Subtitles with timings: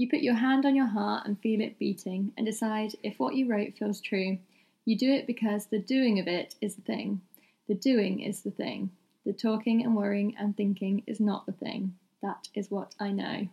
[0.00, 3.34] You put your hand on your heart and feel it beating and decide if what
[3.34, 4.38] you wrote feels true.
[4.86, 7.20] You do it because the doing of it is the thing.
[7.68, 8.92] The doing is the thing.
[9.26, 11.96] The talking and worrying and thinking is not the thing.
[12.22, 13.48] That is what I know.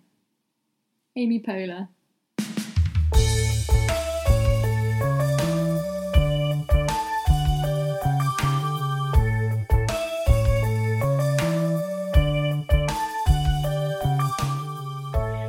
[1.18, 1.90] Amy Poehler.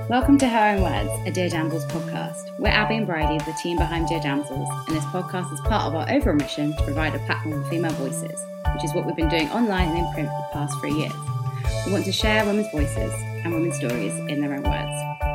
[0.09, 2.59] Welcome to Her Own Words, a Dear Damsels podcast.
[2.59, 5.95] We're Abby and Bridie, the team behind Dear Damsels, and this podcast is part of
[5.95, 8.41] our overall mission to provide a platform for female voices,
[8.73, 11.13] which is what we've been doing online and in print for the past three years.
[11.85, 13.13] We want to share women's voices
[13.45, 15.28] and women's stories in their own words.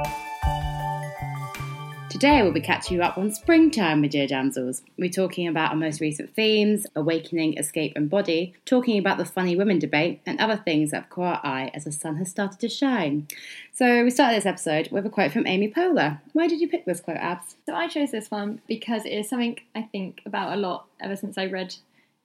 [2.23, 4.81] Today we'll be catching you up on springtime with Dear Damsels.
[4.97, 9.57] We're talking about our most recent themes, awakening, escape and body, talking about the funny
[9.57, 12.61] women debate and other things that have caught our eye as the sun has started
[12.61, 13.27] to shine.
[13.73, 16.21] So we started this episode with a quote from Amy Poehler.
[16.31, 17.57] Why did you pick this quote, Abs?
[17.65, 21.17] So I chose this one because it is something I think about a lot ever
[21.17, 21.75] since I read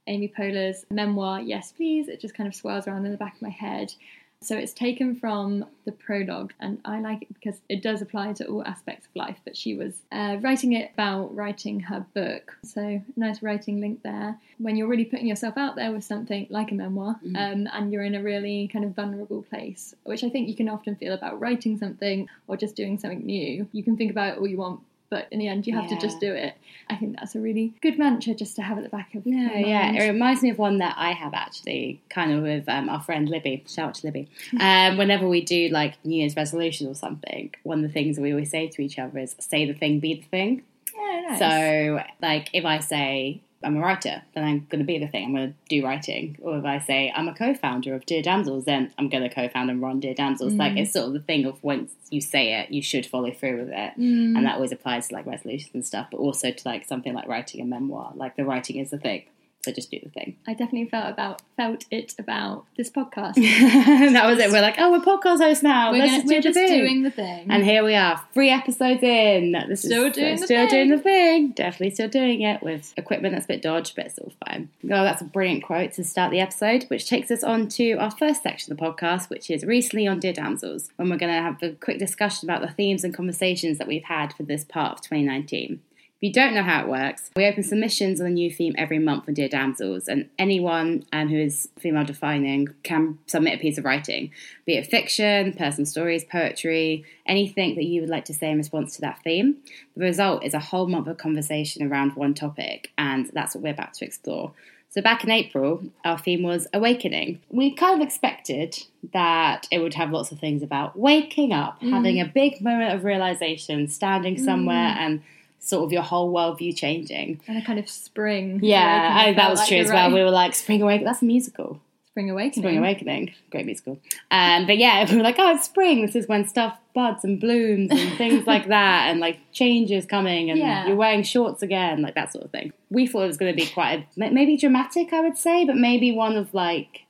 [0.06, 2.06] Amy Poehler's memoir, Yes Please.
[2.06, 3.92] It just kind of swirls around in the back of my head.
[4.40, 8.46] So it's taken from the prologue, and I like it because it does apply to
[8.46, 9.38] all aspects of life.
[9.44, 12.56] But she was uh, writing it about writing her book.
[12.62, 14.38] So nice writing link there.
[14.58, 17.36] When you're really putting yourself out there with something like a memoir, Mm.
[17.36, 20.68] um, and you're in a really kind of vulnerable place, which I think you can
[20.68, 23.66] often feel about writing something or just doing something new.
[23.72, 24.80] You can think about it all you want.
[25.10, 26.54] But in the end, you have to just do it.
[26.90, 29.58] I think that's a really good mantra just to have at the back of Yeah,
[29.58, 29.82] your yeah.
[29.86, 29.96] mind.
[29.98, 33.26] It reminds me of one that I have actually, kind of with um, our friend
[33.28, 33.64] Libby.
[33.66, 34.28] Shout out to Libby.
[34.60, 38.22] Um, whenever we do like New Year's resolutions or something, one of the things that
[38.22, 40.62] we always say to each other is "say the thing, be the thing."
[40.94, 41.38] Yeah, nice.
[41.38, 45.24] So, like, if I say I'm a writer, then I'm going to be the thing.
[45.24, 46.38] I'm going to do writing.
[46.42, 49.68] Or if I say I'm a co-founder of Dear Damsels, then I'm going to co-found
[49.68, 50.54] and run Dear Damsels.
[50.54, 50.80] Like, Mm.
[50.82, 53.68] it's sort of the thing of once you say it, you should follow through with
[53.70, 53.92] it.
[53.98, 54.36] Mm.
[54.36, 57.26] And that always applies to like resolutions and stuff, but also to like something like
[57.26, 58.12] writing a memoir.
[58.14, 59.24] Like the writing is the thing,
[59.62, 60.36] so just do the thing.
[60.46, 63.34] I definitely felt about felt it about this podcast.
[64.12, 64.50] that was it.
[64.52, 65.90] We're like, oh, we're podcast hosts now.
[65.92, 66.78] we're Let's gonna, do we're the just thing.
[66.80, 67.46] doing the thing.
[67.50, 69.56] And here we are, three episodes in.
[69.68, 70.88] This Still is doing the still thing.
[70.88, 71.50] doing the thing.
[71.50, 74.68] Definitely still doing it with equipment that's a bit dodged, but it's all fine.
[74.84, 78.12] Oh, that's a brilliant quote to start the episode, which takes us on to our
[78.12, 81.42] first section of the podcast, which is recently on Dear Damsels, when we're going to
[81.42, 84.92] have a quick discussion about the themes and conversations that we've had for this part
[84.92, 85.80] of 2019.
[86.20, 88.98] If you don't know how it works, we open submissions on a new theme every
[88.98, 93.78] month for Dear Damsels, and anyone um, who is female defining can submit a piece
[93.78, 94.32] of writing,
[94.66, 98.96] be it fiction, personal stories, poetry, anything that you would like to say in response
[98.96, 99.58] to that theme.
[99.96, 103.70] The result is a whole month of conversation around one topic, and that's what we're
[103.70, 104.54] about to explore.
[104.90, 107.40] So, back in April, our theme was awakening.
[107.48, 108.76] We kind of expected
[109.12, 113.04] that it would have lots of things about waking up, having a big moment of
[113.04, 115.22] realization, standing somewhere, and
[115.60, 117.40] sort of your whole worldview changing.
[117.46, 118.60] and a kind of spring.
[118.62, 120.06] Yeah, I that was like true as well.
[120.08, 120.12] right.
[120.14, 121.80] We were like, Spring Awakening, that's a musical.
[122.08, 122.62] Spring awakening.
[122.64, 124.00] Spring Awakening, great musical.
[124.32, 126.04] Um, but yeah, we were like, oh, it's spring.
[126.04, 130.04] This is when stuff buds and blooms and things like that, and like change is
[130.04, 130.86] coming, and Yeah.
[130.88, 132.72] you're wearing shorts again, like that sort of thing.
[132.90, 135.76] We thought it was going to be quite a, maybe dramatic, I would say, but
[135.76, 137.04] maybe one of like,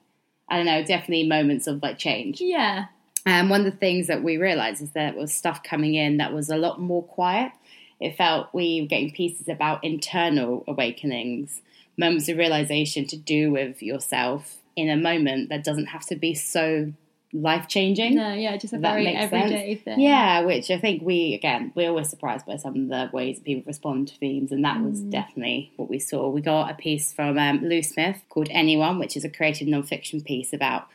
[0.50, 2.40] I don't know, definitely moments of like change.
[2.42, 2.86] Yeah,
[3.24, 6.34] And one of the things that we realised is there was stuff coming in that
[6.34, 7.52] was a lot more quiet.
[8.00, 11.62] It felt we were getting pieces about internal awakenings,
[11.96, 16.34] moments of realization to do with yourself in a moment that doesn't have to be
[16.34, 16.92] so
[17.32, 18.14] life changing.
[18.14, 19.84] no, yeah, just a very everyday sense.
[19.84, 20.00] thing.
[20.00, 23.44] Yeah, which I think we again we're always surprised by some of the ways that
[23.44, 25.10] people respond to themes, and that was Mm.
[25.10, 26.28] definitely what we saw.
[26.30, 30.22] We got a piece from um, Lou Smith called "Anyone," which is a creative non-fiction
[30.22, 30.86] piece about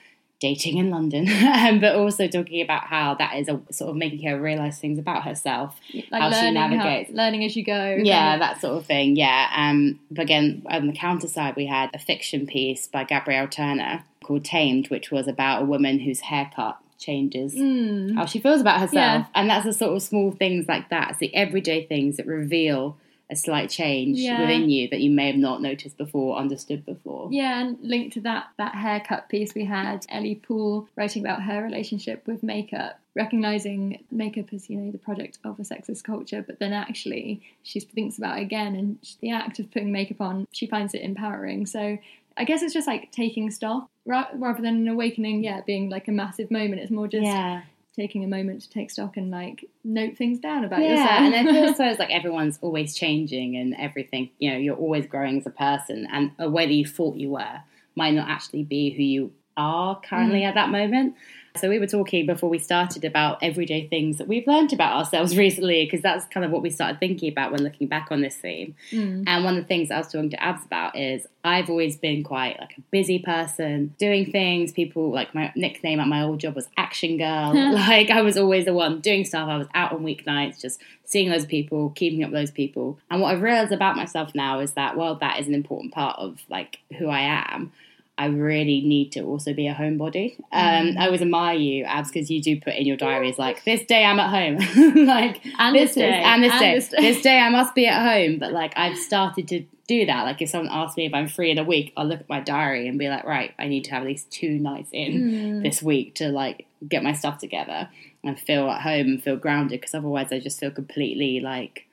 [0.43, 4.27] dating in London, um, but also talking about how that is a, sort of making
[4.27, 5.79] her realize things about herself.
[6.11, 7.09] like how she learning navigates.
[7.09, 7.97] how, learning as you go.
[8.03, 9.15] Yeah, that sort of thing.
[9.15, 9.49] Yeah.
[9.55, 14.03] Um, but again, on the counter side, we had a fiction piece by Gabrielle Turner
[14.23, 18.15] called "Tamed," which was about a woman whose haircut changes Mm.
[18.15, 18.93] how she feels about herself.
[18.93, 19.25] Yeah.
[19.35, 21.09] And that's the sort of small things like that.
[21.11, 22.97] It's the everyday things that reveal
[23.33, 24.39] a slight change Yeah.
[24.41, 27.27] within you that you may have not noticed before, understood before.
[27.31, 31.61] Yeah, and linked to that that haircut piece we had Ellie Poole writing about her
[31.63, 36.59] relationship with makeup, recognizing makeup as you know the product of a sexist culture, but
[36.59, 40.67] then actually she thinks about it again, and the act of putting makeup on, she
[40.67, 41.65] finds it empowering.
[41.65, 41.97] So
[42.37, 45.43] I guess it's just like taking stock rather than an awakening.
[45.43, 46.81] Yeah, being like a massive moment.
[46.81, 47.63] It's more just yeah.
[47.95, 51.47] Taking a moment to take stock and like note things down about Yeah, and yourself.
[51.55, 54.29] it feels so it's like everyone's always changing and everything.
[54.39, 57.29] You know, you're always growing as a person, and a way that you thought you
[57.31, 57.59] were
[57.95, 60.47] might not actually be who you are currently Mm.
[60.49, 61.15] at that moment.
[61.55, 65.37] So we were talking before we started about everyday things that we've learned about ourselves
[65.37, 68.35] recently, because that's kind of what we started thinking about when looking back on this
[68.35, 68.75] theme.
[68.91, 69.25] Mm.
[69.27, 72.23] And one of the things I was talking to Abs about is I've always been
[72.23, 74.71] quite like a busy person, doing things.
[74.71, 77.53] People like my nickname at my old job was Action Girl.
[77.73, 79.47] like I was always the one doing stuff.
[79.47, 82.97] I was out on weeknights, just seeing those people, keeping up with those people.
[83.11, 86.17] And what I've realized about myself now is that while that is an important part
[86.17, 87.71] of like who I am,
[88.17, 90.39] I really need to also be a homebody.
[90.51, 93.83] Um, I always admire you, Abs, because you do put in your diaries like this
[93.85, 94.57] day I'm at home,
[95.07, 97.01] like And this day, is- and this and day, this day.
[97.01, 98.37] this day I must be at home.
[98.37, 100.23] But like I've started to do that.
[100.23, 102.39] Like if someone asks me if I'm free in a week, I'll look at my
[102.39, 105.63] diary and be like, right, I need to have at least two nights in Mm.
[105.63, 107.89] this week to like get my stuff together
[108.23, 109.81] and feel at home and feel grounded.
[109.81, 111.87] Because otherwise, I just feel completely like.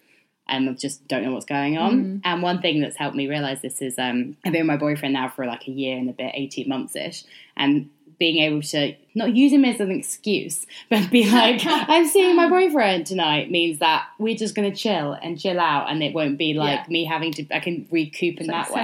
[0.50, 2.05] And I just don't know what's going on.
[2.05, 2.20] Mm.
[2.25, 5.14] And one thing that's helped me realize this is um, I've been with my boyfriend
[5.14, 7.25] now for like a year and a bit, 18 months ish.
[7.56, 7.88] And
[8.19, 12.49] being able to not use him as an excuse, but be like, I'm seeing my
[12.50, 15.91] boyfriend tonight means that we're just going to chill and chill out.
[15.91, 16.87] And it won't be like Yeah.
[16.91, 18.82] me having to, I can recoup in like that way.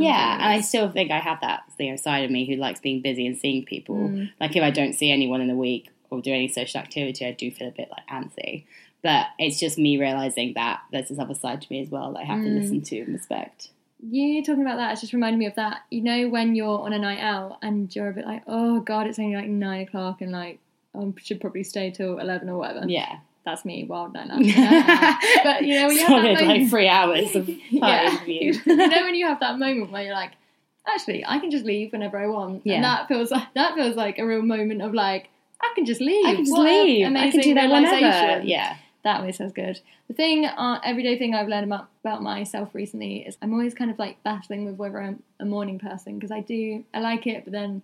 [0.00, 2.80] Yeah, and I still think I have that you know, side of me who likes
[2.80, 3.94] being busy and seeing people.
[3.94, 4.32] Mm.
[4.40, 7.30] Like if I don't see anyone in a week or do any social activity, I
[7.32, 8.64] do feel a bit like antsy.
[9.04, 12.20] But it's just me realizing that there's this other side to me as well that
[12.20, 12.60] I have to Mm.
[12.60, 13.68] listen to and respect.
[14.02, 15.82] You talking about that, it's just reminded me of that.
[15.90, 19.06] You know, when you're on a night out and you're a bit like, oh god,
[19.06, 20.58] it's only like nine o'clock and like
[20.98, 22.86] I should probably stay till eleven or whatever.
[22.88, 25.22] Yeah, That's me, wild night out.
[25.44, 29.02] but you know, when you have that moment, like three hours of yeah, you know
[29.04, 30.32] when you have that moment where you're like,
[30.86, 32.76] actually, I can just leave whenever I want, Yeah.
[32.76, 35.28] and that feels like that feels like a real moment of like,
[35.60, 36.24] I can just leave.
[36.26, 37.06] I can just What leave.
[37.06, 38.42] I can do that whenever.
[38.46, 39.80] Yeah, That always sounds good.
[40.08, 43.90] The thing, uh, everyday thing I've learned about, about myself recently is I'm always kind
[43.90, 47.44] of like battling with whether I'm a morning person because I do, I like it,
[47.44, 47.82] but then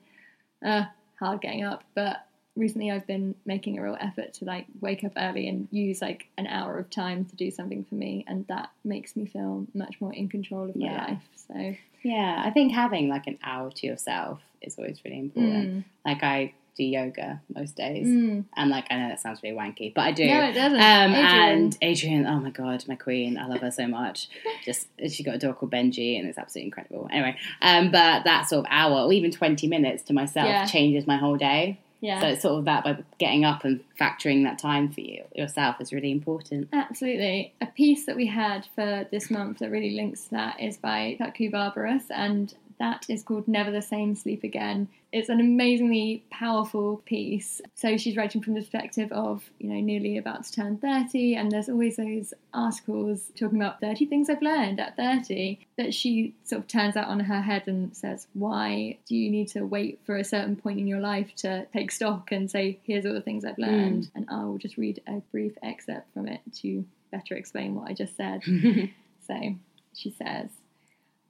[0.65, 0.85] uh,
[1.19, 1.85] hard getting up.
[1.95, 2.27] But
[2.57, 6.29] recently I've been making a real effort to like wake up early and use like
[6.39, 10.01] an hour of time to do something for me, and that makes me feel much
[10.01, 11.05] more in control of my Yeah.
[11.07, 11.23] life.
[11.35, 12.43] So, yeah.
[12.45, 15.71] I think having like an hour to yourself is always really important.
[15.71, 18.45] mm, Like I do yoga most days, mm.
[18.57, 20.27] and like I know that sounds really wanky, but I do.
[20.27, 20.79] no, it doesn't.
[20.81, 21.15] Um, Adriene.
[21.15, 24.29] and Adriene, oh my god, my queen, I love her so much.
[24.65, 27.09] Just she got a dog called Benji, and it's absolutely incredible.
[27.13, 30.65] Anyway, um, but that sort of hour or even twenty minutes to myself Yeah.
[30.65, 31.79] changes my whole day.
[32.01, 32.21] yeah.
[32.21, 35.81] So it's sort of that by getting up and factoring that time for you yourself
[35.81, 36.69] is really important.
[36.73, 37.53] Absolutely.
[37.61, 41.17] A piece that we had for this month that really links to that is by
[41.21, 44.89] Tutku Barbaros, and that is called Never the Same Sleep Again.
[45.13, 47.61] It's an amazingly powerful piece.
[47.75, 51.51] So she's writing from the perspective of, you know, nearly about to turn 30, and
[51.51, 56.61] there's always those articles talking about 30 things I've learned at 30 that she sort
[56.61, 60.17] of turns that on her head and says, Why do you need to wait for
[60.17, 63.45] a certain point in your life to take stock and say, Here's all the things
[63.45, 63.63] I've hmm.
[63.63, 64.11] learned?
[64.15, 67.95] And I will just read a brief excerpt from it to better explain what I
[67.95, 68.43] just said.
[69.31, 69.55] So
[69.95, 70.49] she says,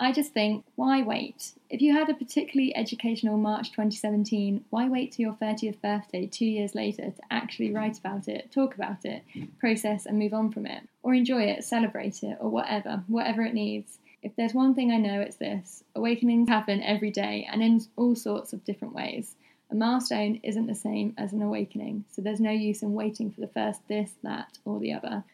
[0.02, 1.52] I just think, why wait?
[1.69, 6.47] If you had a particularly educational March 2017, why wait till your 30th birthday two
[6.47, 9.23] years later to actually write about it, talk about it,
[9.58, 10.85] process and move on from it?
[11.02, 13.99] Or enjoy it, celebrate it, or whatever, whatever it needs.
[14.23, 18.17] If there's one thing I know, it's this awakenings happen every day and in all
[18.17, 19.37] sorts of different ways.
[19.70, 23.43] A milestone isn't the same as an awakening, so there's no use in waiting for
[23.43, 25.25] the first this, that, or the other.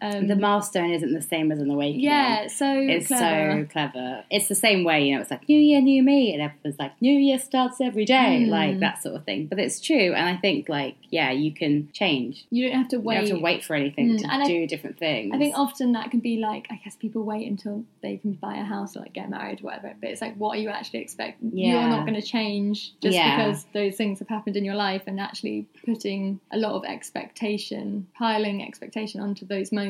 [0.00, 2.04] Um, the milestone isn't the same as an awakening.
[2.04, 3.62] yeah, so It's clever.
[3.62, 4.24] so clever.
[4.30, 6.92] It's the same way, you know, it's like New Year, New Me, and everyone's like,
[7.02, 8.48] New Year starts every day, Mm.
[8.48, 9.46] like that sort of thing.
[9.46, 12.46] But it's true, and I think, like, yeah, you can change.
[12.50, 13.14] You don't have to You wait.
[13.16, 15.32] don't have to wait for anything Mm, to and I- do different things.
[15.34, 18.56] I think often that can be like, I guess people wait until they can buy
[18.56, 19.94] a house or like get married or whatever.
[20.00, 21.50] But it's like, what are you actually expecting?
[21.56, 23.36] You're not going to change just Yeah.
[23.36, 28.06] because those things have happened in your life, and actually putting a lot of expectation,
[28.14, 29.87] piling expectation onto those moments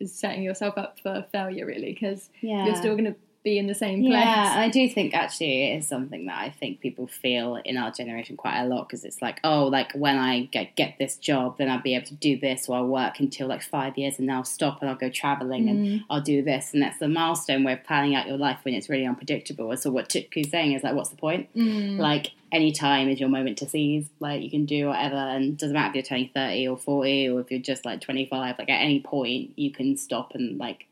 [0.00, 2.66] is setting yourself up for failure, really, because yeah.
[2.66, 4.12] you're still going to be in the same place.
[4.12, 7.76] Yeah, and I do think actually it is something that I think people feel in
[7.76, 11.16] our generation quite a lot because it's like, oh, like when I get, get this
[11.16, 14.18] job, then I'll be able to do this, or I'll work until like five years
[14.18, 16.04] and then I'll stop and I'll go traveling and Mm.
[16.10, 16.72] I'll do this.
[16.72, 19.76] And that's the milestone where planning out your life when it's really unpredictable.
[19.76, 21.54] So what Tutku's saying is like, what's the point?
[21.54, 21.98] Mm.
[21.98, 24.08] Like any time is your moment to seize.
[24.18, 27.28] Like you can do whatever, and it doesn't matter if you're turning thirty or forty,
[27.28, 28.58] or if you're just like twenty five.
[28.58, 30.86] Like at any point, you can stop and like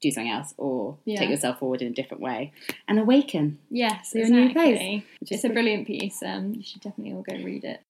[0.00, 1.18] do something else, or Yeah.
[1.20, 2.52] take yourself forward in a different way
[2.88, 3.58] and awaken.
[3.70, 4.76] Yes, So you're in a new exactly.
[4.76, 6.22] place, which is It's a brilliant piece.
[6.22, 7.80] Um, you should definitely all go read it.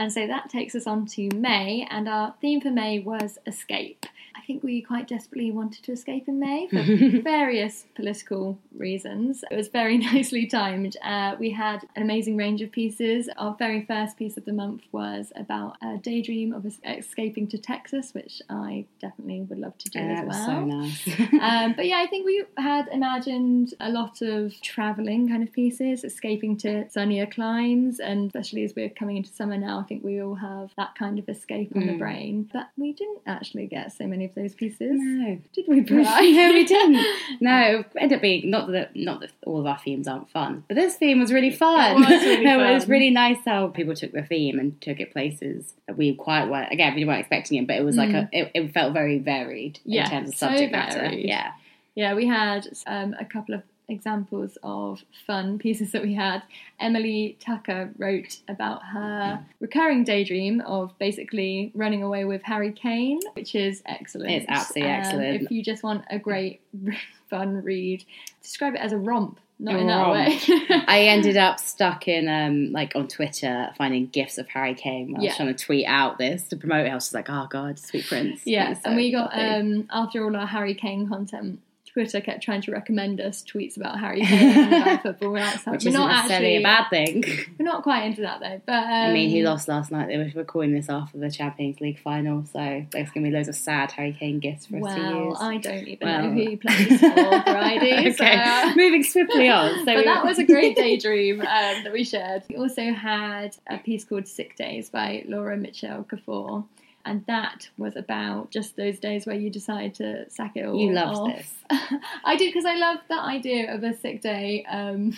[0.00, 4.06] And so that takes us on to May, and our theme for May was escape.
[4.34, 6.82] I think we quite desperately wanted to escape in May for
[7.22, 9.44] various political reasons.
[9.50, 10.96] It was very nicely timed.
[11.04, 13.28] Uh, we had an amazing range of pieces.
[13.36, 18.14] Our very first piece of the month was about a daydream of escaping to Texas,
[18.14, 20.46] which I definitely would love to do Yeah, as well.
[20.46, 21.08] so nice.
[21.40, 26.02] um, but yeah, I think we had imagined a lot of travelling kind of pieces,
[26.02, 30.36] escaping to sunnier climes, and especially as we're coming into summer now, think we all
[30.36, 31.98] have that kind of escape on the Mm.
[31.98, 32.48] brain.
[32.52, 35.38] But we didn't actually get so many of those pieces, no.
[35.52, 37.04] did we, no, we didn't.
[37.40, 40.76] No, ended up being not that not that all of our themes aren't fun, but
[40.76, 42.02] this theme was really fun.
[42.04, 45.12] It was really it was really nice how people took the theme and took it
[45.12, 46.72] places that we quite weren't.
[46.72, 48.28] Again, we weren't expecting it, but it was like a.
[48.32, 49.80] It, it felt very varied Mm.
[49.86, 51.12] Yeah, in terms of so subject matter.
[51.12, 51.52] Yeah,
[51.96, 56.42] Yeah, we had um, a couple of examples of fun pieces that we had.
[56.78, 63.54] Emily Tucker wrote about her recurring daydream of basically running away with Harry Kane, which
[63.54, 64.30] is excellent.
[64.30, 65.42] It's absolutely Um, excellent.
[65.42, 66.60] If you just want a great,
[67.28, 68.04] fun read,
[68.42, 70.38] describe it as a romp, not in that way.
[70.88, 75.14] I ended up stuck in um like on Twitter finding gifs of Harry Kane.
[75.16, 76.90] I was trying to tweet out this to promote it.
[76.90, 78.40] I was just like, oh god, sweet prince.
[78.46, 81.60] Yeah, so and we got um, after all our Harry Kane content.
[81.92, 85.32] Twitter kept trying to recommend us tweets about Harry Kane and about football.
[85.32, 87.24] We're, like, which we're necessarily actually a bad thing.
[87.58, 88.60] We're not quite into that though.
[88.64, 90.06] But um, I mean, he lost last night.
[90.06, 92.58] They were recording this after the Champions League final, so
[92.92, 95.38] there's going to be loads of sad Harry Kane gifts for us to Well, use.
[95.40, 96.22] I don't even Well.
[96.22, 97.10] know who he plays for
[97.42, 98.10] Friday.
[98.10, 99.74] okay, so- moving swiftly on.
[99.80, 102.44] So but we- that was a great daydream um, that we shared.
[102.48, 106.64] We also had a piece called Sick Days by Laura Mitchell Kafour.
[107.04, 110.92] And that was about just those days where you decide to sack it all You
[110.92, 111.36] loved off.
[111.36, 111.54] this.
[112.24, 115.16] I do because I love that idea of a sick day, um,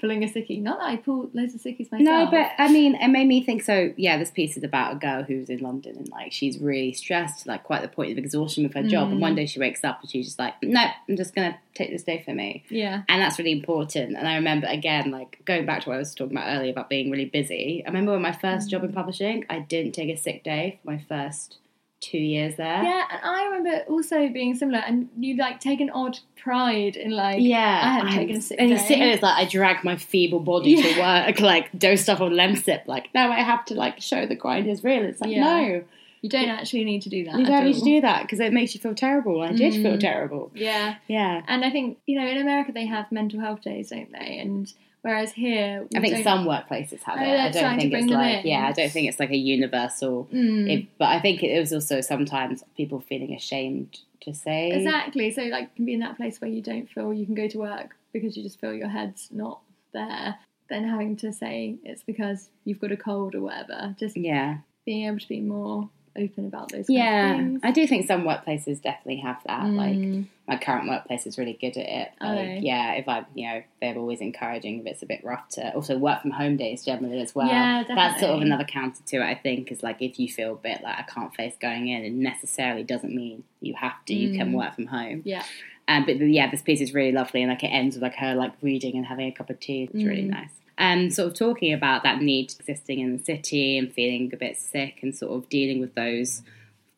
[0.00, 0.60] pulling a sickie.
[0.60, 2.00] Not that I pull loads of sickies myself.
[2.00, 3.62] No, but I mean, it made me think.
[3.62, 6.92] So, yeah, this piece is about a girl who's in London and like she's really
[6.92, 9.08] stressed, like quite the point of exhaustion with her job.
[9.08, 9.12] Mm.
[9.12, 11.90] And one day she wakes up and she's just like, "No, I'm just gonna take
[11.90, 14.16] this day for me," yeah, and that's really important.
[14.16, 16.88] And I remember again, like going back to what I was talking about earlier about
[16.88, 17.82] being really busy.
[17.84, 20.90] I remember when my first job in publishing, I didn't take a sick day for
[20.90, 21.58] my first
[22.00, 22.82] two years there.
[22.82, 23.04] yeah.
[23.10, 27.40] And I remember also being similar, and you like take an odd pride in like
[27.40, 28.82] Yeah, I hadn't taken a sick and you day.
[28.82, 30.82] sit there, it's like I drag my feeble body Yeah.
[30.94, 32.86] to work, like dose stuff on Lemsip.
[32.86, 35.04] Like, no, I have to like show the grind is real.
[35.04, 35.44] It's like, Yeah.
[35.44, 35.84] no,
[36.22, 37.38] You don't actually need to do that.
[37.38, 39.42] you don't need to do that because it makes you feel terrible.
[39.42, 40.00] I did feel Mm.
[40.00, 40.50] terrible.
[40.54, 44.10] Yeah, Yeah, and I think you know in America they have mental health days, don't
[44.12, 44.38] they?
[44.38, 47.40] And whereas here, we I think some workplaces have Oh, it.
[47.40, 50.28] I don't think it's like yeah, I don't think it's like a universal.
[50.32, 50.70] Mm.
[50.70, 55.30] It, but I think it was also sometimes people feeling ashamed to say Exactly.
[55.30, 57.48] So like, you can be in that place where you don't feel you can go
[57.48, 59.60] to work because you just feel your head's not
[59.92, 60.36] there.
[60.68, 63.94] Then having to say it's because you've got a cold or whatever.
[63.98, 66.86] Just Yeah, being able to be more open about those.
[66.88, 67.56] Yeah.
[67.62, 69.66] I do think some workplaces definitely have that.
[69.66, 70.26] Like Mm.
[70.48, 72.08] my current workplace is really good at it.
[72.20, 72.58] Like, they?
[72.62, 75.96] yeah, if I, you know, they're always encouraging if it's a bit rough to also
[75.98, 77.46] work from home days generally as well.
[77.48, 77.94] Yeah, definitely.
[77.94, 80.56] That's sort of another counter to it, I think, is like if you feel a
[80.56, 84.14] bit like I can't face going in, it necessarily doesn't mean you have to.
[84.14, 84.56] You can Mm.
[84.56, 85.22] work from home.
[85.24, 85.44] Yeah.
[85.88, 88.34] Um, but yeah, this piece is really lovely, and like it ends with like her
[88.34, 89.88] like reading and having a cup of tea.
[89.92, 90.30] It's really Mm.
[90.30, 90.50] nice.
[90.80, 94.56] And sort of talking about that need existing in the city and feeling a bit
[94.56, 96.42] sick and sort of dealing with those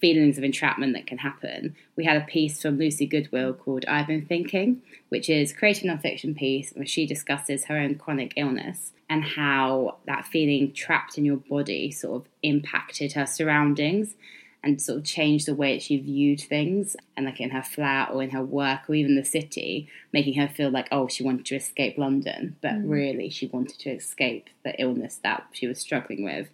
[0.00, 1.74] feelings of entrapment that can happen.
[1.96, 5.82] We had a piece from Lucy Goodwill called I've Been Thinking, which is a creative
[5.82, 11.24] nonfiction piece where she discusses her own chronic illness and how that feeling trapped in
[11.24, 14.14] your body sort of impacted her surroundings
[14.64, 18.10] and sort of changed the way that she viewed things and like in her flat
[18.12, 21.44] or in her work or even the city making her feel like oh she wanted
[21.46, 22.56] to escape london.
[22.62, 22.90] But Mm.
[22.90, 26.48] really she wanted to escape the illness that she was struggling with.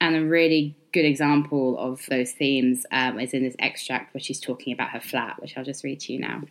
[0.00, 4.40] And a really good example of those themes um, is in this extract where she's
[4.40, 6.42] talking about her flat which i'll just read to you now.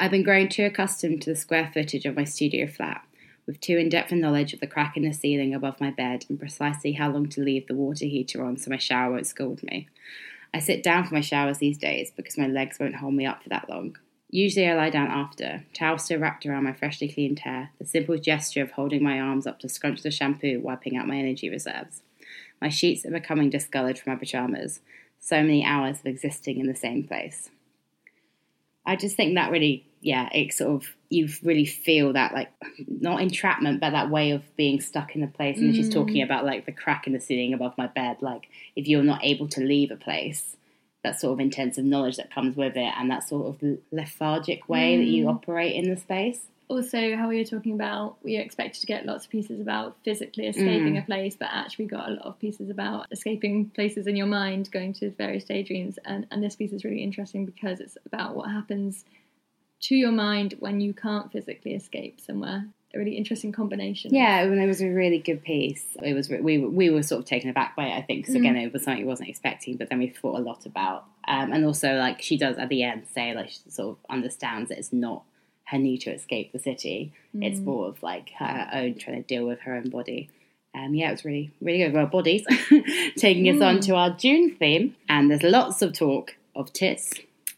[0.00, 3.02] I've been growing too accustomed to the square footage of my studio flat
[3.46, 6.24] with too in depth a knowledge of the crack in the ceiling above my bed
[6.28, 9.62] and precisely how long to leave the water heater on so my shower won't scald
[9.62, 9.88] me.
[10.54, 13.42] I sit down for my showers these days because my legs won't hold me up
[13.42, 13.96] for that long.
[14.30, 18.16] Usually I lie down after, towel still wrapped around my freshly cleaned hair, the simple
[18.16, 22.02] gesture of holding my arms up to scrunch the shampoo, wiping out my energy reserves.
[22.60, 24.80] My sheets are becoming discoloured from my pyjamas.
[25.20, 27.50] So many hours of existing in the same place.
[28.84, 32.50] I just think that really, yeah, it sort of you really feel that like
[32.88, 35.58] not entrapment, but that way of being stuck in a place.
[35.58, 36.24] And she's talking mm.
[36.24, 38.18] about like the crack in the ceiling above my bed.
[38.20, 40.56] Like if you're not able to leave a place,
[41.04, 44.96] that sort of intensive knowledge that comes with it, and that sort of lethargic way
[44.96, 45.30] that you mm.
[45.30, 46.40] operate in the space.
[46.72, 50.46] Also how we were talking about we expected to get lots of pieces about physically
[50.46, 51.02] escaping Mm.
[51.02, 54.70] a place, but actually got a lot of pieces about escaping places in your mind,
[54.72, 55.98] going to various daydreams.
[56.04, 59.04] And, and this piece is really interesting because it's about what happens
[59.82, 62.66] to your mind when you can't physically escape somewhere.
[62.94, 64.14] A really interesting combination.
[64.14, 65.84] Yeah, I it was a really good piece.
[66.02, 68.54] It was we we were sort of taken aback by it, I think, because again,
[68.56, 69.78] it was something we wasn't expecting.
[69.78, 72.82] But then we thought a lot about, um, and also like she does at the
[72.82, 75.22] end say like she sort of understands that it's not
[75.72, 77.12] her need to escape the city.
[77.34, 80.28] It's more of like her own trying to deal with her own body.
[80.74, 81.92] Um, yeah, it was really really good.
[81.92, 82.44] Well, bodies
[83.16, 87.12] taking us on to our June theme, and there's lots of talk of tits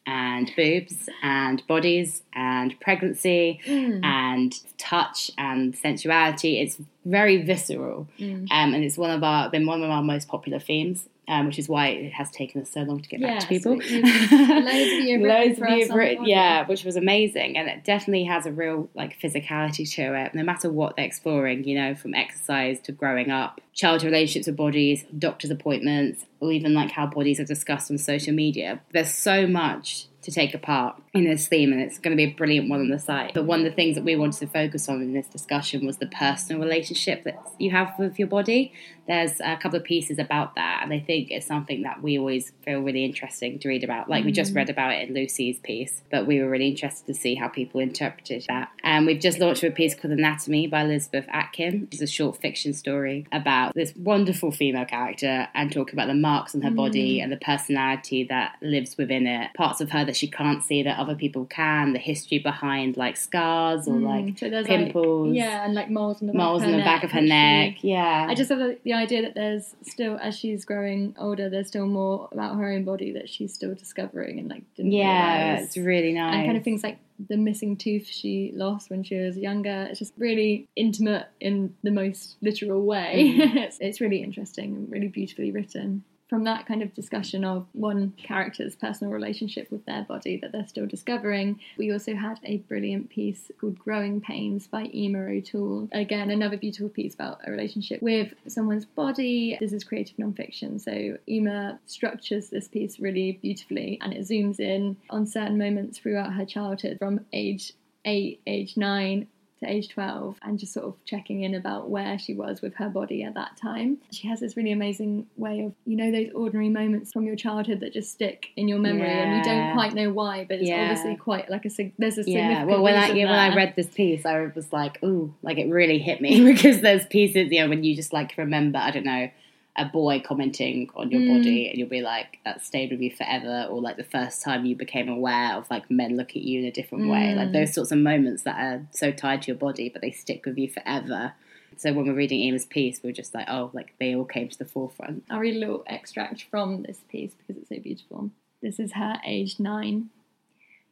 [0.06, 3.61] and boobs and bodies and pregnancy
[4.04, 6.61] and touch and sensuality.
[6.61, 8.06] It's very visceral,
[8.50, 11.09] um, and it's one of our been one of our most popular themes.
[11.26, 13.83] Um, which is why it has taken us so long to get back to people.
[13.83, 17.66] you've- loads of you have Loads of you us the yeah, which was amazing, and
[17.66, 20.35] it definitely has a real like physicality to it.
[20.35, 24.57] No matter what they're exploring, you know, from exercise to growing up, childhood relationships with
[24.57, 28.81] bodies, doctor's appointments, or even like how bodies are discussed on social media.
[28.93, 32.35] There's so much to take apart in this theme, and it's going to be a
[32.35, 33.35] brilliant one on the site.
[33.35, 35.99] But one of the things that we wanted to focus on in this discussion was
[35.99, 38.73] the personal relationship that you have with your body.
[39.06, 42.52] There's a couple of pieces about that, and I think it's something that we always
[42.64, 44.08] feel really interesting to read about.
[44.08, 47.14] Like we just read about it in Lucy's piece, but we were really interested to
[47.14, 48.70] see how people interpreted that.
[48.82, 52.40] And we've just launched a piece called Anatomy by Elizabeth Atkin, which is a short
[52.40, 57.20] fiction story about this wonderful female character and talking about the marks on her body
[57.20, 60.99] and the personality that lives within it, parts of her that she can't see that
[60.99, 65.64] other people can, the history behind like scars or like Mm, so pimples, like, yeah,
[65.64, 67.76] and like moles on the moles back in the her back of her neck.
[67.82, 71.86] Yeah, I just the, the idea that there's still, as she's growing older, there's still
[71.86, 75.66] more about her own body that she's still discovering and like didn't yeah, realise.
[75.66, 76.34] it's really nice.
[76.34, 76.98] and kind of things like
[77.28, 79.86] the missing tooth she lost when she was younger.
[79.90, 83.34] It's just really intimate in the most literal way.
[83.36, 83.58] Mm-hmm.
[83.58, 86.04] it's, it's really interesting and really beautifully written.
[86.28, 90.66] From that kind of discussion of one character's personal relationship with their body that they're
[90.66, 95.88] still discovering, we also had a brilliant piece called Growing Pains by Ema O'Toole.
[95.93, 99.57] Again, another beautiful piece about a relationship with someone's body.
[99.61, 104.97] This is creative nonfiction, so Ema structures this piece really beautifully and it zooms in
[105.11, 109.27] on certain moments throughout her childhood from age eight, age nine,
[109.64, 112.88] to age 12 and just sort of checking in about where she was with her
[112.88, 113.98] body at that time.
[114.12, 117.81] She has this really amazing way of, you know, those ordinary moments from your childhood
[117.81, 120.83] that just stick in your memory and you don't quite know why, but it's Yeah.
[120.83, 122.24] obviously quite like a, there's a yeah.
[122.24, 125.59] significant Well, when I yeah, when I read this piece, I was like, ooh, like
[125.59, 128.90] it really hit me because there's pieces, you know, when you just like remember, I
[128.90, 129.31] don't know,
[129.76, 131.37] a boy commenting on your Mm.
[131.38, 134.64] body and you'll be like, that stayed with you forever, or like the first time
[134.64, 137.52] you became aware of like men look at you in a different way, like Mm.
[137.54, 140.56] those sorts of moments that are so tied to your body, but they stick with
[140.58, 141.32] you forever.
[141.76, 144.56] So when we're reading Emma's piece, we're just like, oh, like they all came to
[144.58, 145.24] the forefront.
[145.28, 148.30] I'll read a little extract from this piece because it's so beautiful.
[148.62, 150.10] This is her age nine.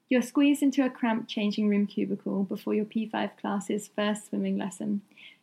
[0.08, 5.02] You're squeezed into a cramped changing room cubicle before your P5 class's first swimming lesson.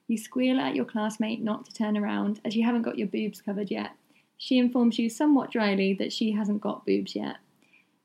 [0.09, 3.43] You squeal at your classmate not to turn around as you haven't got your boobs
[3.43, 3.91] covered yet.
[4.39, 7.35] She informs you somewhat dryly that she hasn't got boobs yet.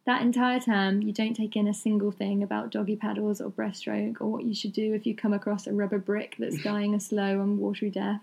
[0.05, 4.21] That entire term, you don't take in a single thing about doggy paddles or breaststroke
[4.21, 7.01] or what you should do if you come across a rubber brick that's dying a
[7.01, 8.21] slow and watery death.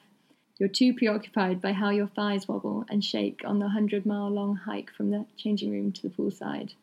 [0.60, 4.58] You're too preoccupied by how your thighs wobble and shake on the 100 mile long
[4.58, 6.76] hike from the changing room to the poolside.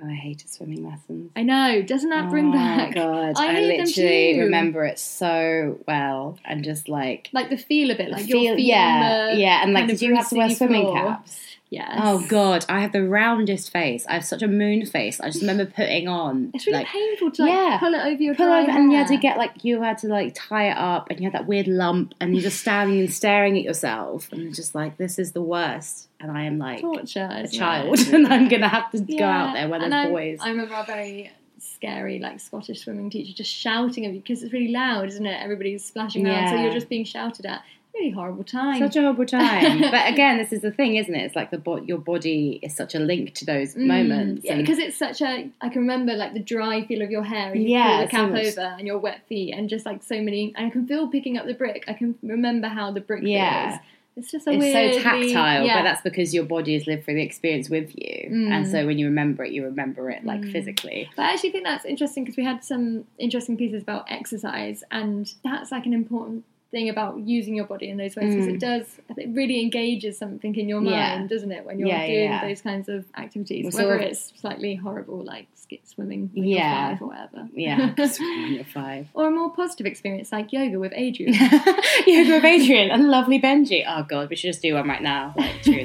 [0.00, 1.30] Oh, I hated swimming lessons.
[1.36, 5.80] I know, doesn't that bring back oh, back God, I I, literally remember it so
[5.86, 9.62] well, and just like like the feel of it, like feel, your feet yeah, yeah,
[9.62, 10.96] and like, did you have to wear swimming floor.
[10.96, 11.51] caps?
[11.72, 11.98] Yes.
[12.02, 14.04] Oh God, I have the roundest face.
[14.06, 15.18] I have such a moon face.
[15.20, 17.78] I just remember putting on It's really like painful to like Yeah.
[17.80, 20.08] pull it over your pull over, and you had to get like you had to
[20.08, 23.10] like tie it up, and you had that weird lump, and you're just standing and
[23.10, 26.82] staring at yourself, and you're just like, this is the worst, and I am like
[26.82, 27.26] torture.
[27.32, 28.08] a child, it?
[28.12, 30.38] and I'm gonna have to go out there where and there's boys.
[30.42, 34.52] I remember our very scary, like Scottish swimming teacher just shouting at you because it's
[34.52, 35.42] really loud, isn't it?
[35.42, 37.62] Everybody's splashing around, so you're just being shouted at.
[38.10, 38.78] Horrible time.
[38.78, 39.80] Such a horrible time.
[39.90, 41.22] but again, this is the thing, isn't it?
[41.24, 44.42] It's like the bo- your body is such a link to those moments.
[44.42, 45.48] Mm, Yeah, and- because it's such a.
[45.60, 48.10] I can remember like the dry feel of your hair, and you Yeah, pull the
[48.10, 50.52] so cap much- over, and your wet feet, and just like so many.
[50.56, 51.84] And I can feel picking up the brick.
[51.88, 53.70] I can remember how the brick Yeah.
[53.70, 53.80] feels.
[54.14, 55.78] It's just a it's so tactile, yeah.
[55.78, 58.50] but that's because your body has lived through the experience with you, Mm.
[58.50, 60.52] and so when you remember it, you remember it like Mm.
[60.52, 61.08] physically.
[61.16, 65.32] But I actually think that's interesting because we had some interesting pieces about exercise, and
[65.42, 68.54] that's like an important thing about using your body in those ways because Mm.
[68.54, 71.26] it does it really engages something in your mind Yeah.
[71.28, 72.40] doesn't it when you're Yeah, doing yeah.
[72.48, 75.46] those kinds of activities Well, whether of- it's slightly horrible like
[75.84, 76.98] swimming when Yeah.
[77.00, 77.94] or whatever Yeah,
[78.50, 79.06] you're five.
[79.14, 81.34] or a more positive experience like yoga with Adriene
[82.06, 83.84] Yoga with Adriene and lovely Benji.
[83.86, 85.34] Oh god, we should just do one right now.
[85.36, 85.84] Like truly.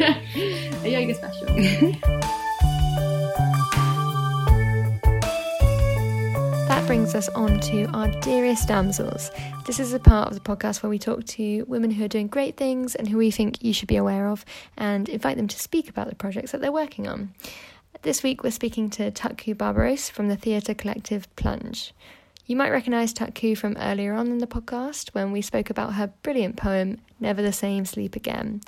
[0.83, 1.47] a yoga special
[6.87, 9.29] brings us on to our dearest damsels.
[9.65, 12.27] This is a part of the podcast where we talk to women who are doing
[12.27, 14.45] great things and who we think you should be aware of
[14.77, 17.33] and invite them to speak about the projects that they're working on.
[18.03, 21.93] This week we're speaking to Tutku Barbaros from the theatre collective Plunge.
[22.45, 26.13] You might recognise Tutku from earlier on in the podcast when we spoke about her
[26.23, 28.61] brilliant poem, Never the Same Sleep Again.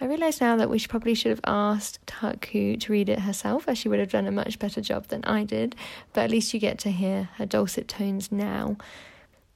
[0.00, 3.68] I realise now that we should probably should have asked Tutku to read it herself,
[3.68, 5.74] as she would have done a much better job than I did,
[6.12, 8.76] but at least you get to hear her dulcet tones now.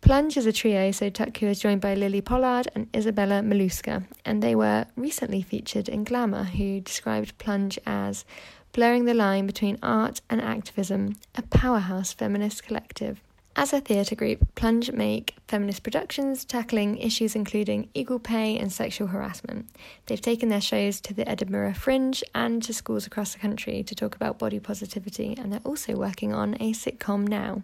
[0.01, 4.43] Plunge is a trio, so Tutku is joined by Lily Pollard and Isabella Maluska, and
[4.43, 8.25] they were recently featured in Glamour, who described Plunge as
[8.73, 13.21] blurring the line between art and activism, a powerhouse feminist collective.
[13.55, 19.09] As a theatre group, Plunge make feminist productions tackling issues including equal pay and sexual
[19.09, 19.67] harassment.
[20.07, 23.95] They've taken their shows to the Edinburgh Fringe and to schools across the country to
[23.95, 27.63] talk about body positivity, and they're also working on a sitcom now.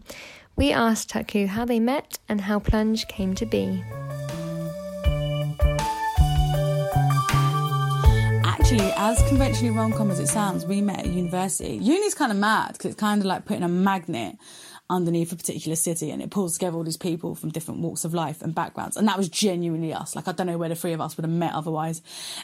[0.56, 3.82] We asked Tutku how they met and how Plunge came to be.
[8.44, 11.78] Actually, as conventionally rom-com as it sounds, we met at university.
[11.80, 14.36] Uni's kind of mad because it's kind of like putting a magnet
[14.90, 18.14] underneath a particular city and it pulls together all these people from different walks of
[18.14, 18.96] life and backgrounds.
[18.96, 20.16] And that was genuinely us.
[20.16, 22.00] Like, I don't know where the three of us would have met otherwise.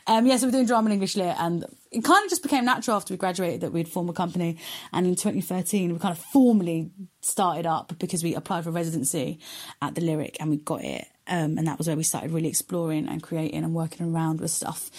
[0.07, 2.65] Um, yeah, so we're doing drama and English lit and it kind of just became
[2.65, 4.59] natural after we graduated that we'd form a company.
[4.93, 6.91] And in 2013, we kind of formally
[7.23, 9.39] started up because we applied for residency
[9.81, 11.07] at the Lyric and we got it.
[11.27, 14.51] Um, and that was where we started really exploring and creating and working around with
[14.51, 14.91] stuff.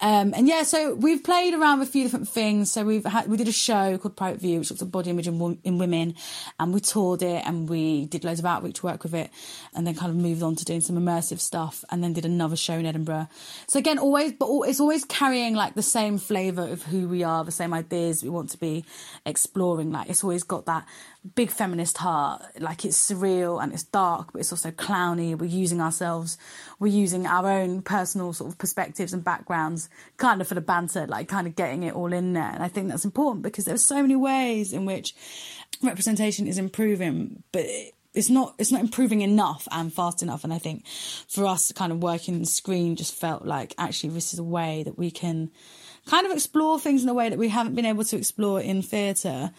[0.00, 2.72] Um, and yeah, so we've played around with a few different things.
[2.72, 5.28] So we've had we did a show called Private View, which looked at body image
[5.28, 6.14] in, in women,
[6.58, 9.30] and we toured it and we did loads of outreach work with it,
[9.74, 12.56] and then kind of moved on to doing some immersive stuff, and then did another
[12.56, 13.28] show in Edinburgh.
[13.68, 17.44] So again, always, but it's always carrying like the same flavour of who we are,
[17.44, 18.86] the same ideas we want to be
[19.26, 19.92] exploring.
[19.92, 20.86] Like it's always got that
[21.34, 22.42] big feminist heart.
[22.58, 25.36] Like it's surreal and it's dark, but it's also clowny.
[25.36, 26.36] We're using ourselves,
[26.78, 31.06] we're using our own personal sort of perspectives and backgrounds, kind of for the banter,
[31.06, 32.50] like kind of getting it all in there.
[32.52, 35.14] And I think that's important because there's so many ways in which
[35.82, 37.64] representation is improving, but.
[38.16, 38.54] It's not.
[38.58, 40.44] It's not improving enough and fast enough.
[40.44, 44.32] And I think for us, kind of working the screen just felt like actually this
[44.32, 45.50] is a way that we can
[46.06, 48.82] kind of explore things in a way that we haven't been able to explore in
[48.82, 49.50] theatre,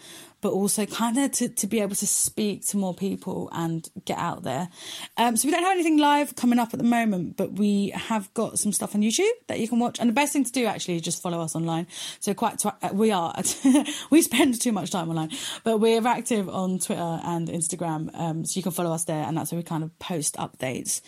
[0.46, 4.16] but also kind of to, to be able to speak to more people and get
[4.16, 4.68] out there.
[5.16, 8.32] Um, so we don't have anything live coming up at the moment, but we have
[8.32, 9.98] got some stuff on YouTube that you can watch.
[9.98, 11.88] And the best thing to do actually is just follow us online.
[12.20, 13.34] So quite tw- uh, we are
[14.10, 15.30] we spend too much time online,
[15.64, 18.16] but we're active on Twitter and Instagram.
[18.16, 21.00] Um, so you can follow us there, and that's where we kind of post updates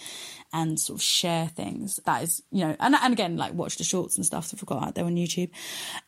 [0.52, 2.00] and sort of share things.
[2.04, 4.66] That is, you know, and and again, like watch the shorts and stuff that we've
[4.66, 5.50] got out there on YouTube.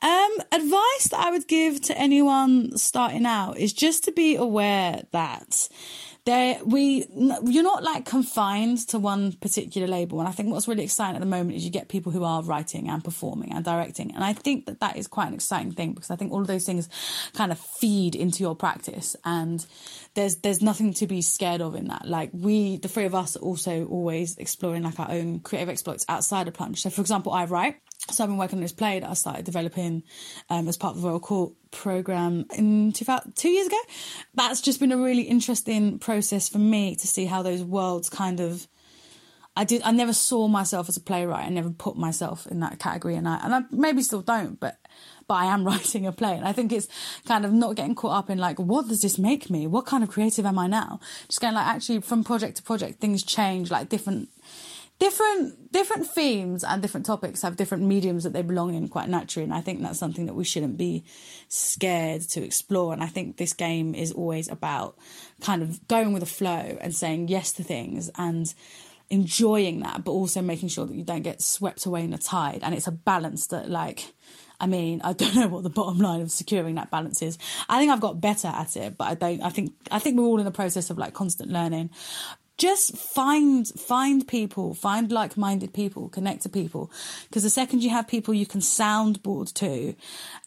[0.02, 5.02] Um, advice that I would give to anyone starting out is just to be aware
[5.12, 5.68] that
[6.30, 7.06] there we
[7.44, 10.20] you're not like confined to one particular label.
[10.20, 12.42] And i think what's really exciting at the moment is you get people who are
[12.42, 14.14] writing and performing and directing.
[14.14, 16.46] And i think that that is quite an exciting thing because i think all of
[16.46, 16.88] those things
[17.34, 19.16] kind of feed into your practice.
[19.24, 19.64] And
[20.14, 22.06] there's there's nothing to be scared of in that.
[22.06, 26.04] Like we the three of us are also always exploring like our own creative exploits
[26.08, 26.82] outside of plunge.
[26.82, 27.76] So for example i write
[28.08, 30.02] so I've been working on this play that I started developing
[30.48, 33.78] um, as part of the Royal Court program in two, two years ago.
[34.34, 38.40] That's just been a really interesting process for me to see how those worlds kind
[38.40, 38.66] of.
[39.56, 39.82] I did.
[39.82, 41.44] I never saw myself as a playwright.
[41.44, 44.78] I never put myself in that category, and I and I maybe still don't, but
[45.26, 46.86] but I am writing a play, and I think it's
[47.26, 49.66] kind of not getting caught up in like what does this make me?
[49.66, 51.00] What kind of creative am I now?
[51.26, 53.72] Just going like actually from project to project, things change.
[53.72, 54.28] Like different
[55.00, 59.44] different different themes and different topics have different mediums that they belong in quite naturally
[59.44, 61.02] and i think that's something that we shouldn't be
[61.48, 64.96] scared to explore and i think this game is always about
[65.40, 68.54] kind of going with the flow and saying yes to things and
[69.08, 72.60] enjoying that but also making sure that you don't get swept away in the tide
[72.62, 74.12] and it's a balance that like
[74.62, 77.38] I mean, I don't know what the bottom line of securing that balance is.
[77.68, 79.42] I think I've got better at it, but I don't.
[79.42, 81.90] I think I think we're all in the process of like constant learning
[82.60, 86.90] just find find people find like-minded people connect to people
[87.26, 89.94] because the second you have people you can soundboard to